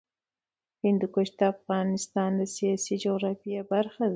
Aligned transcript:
هندوکش 0.83 1.29
د 1.39 1.41
افغانستان 1.53 2.31
د 2.37 2.41
سیاسي 2.55 2.95
جغرافیه 3.03 3.61
برخه 3.71 3.99
ده. 4.07 4.09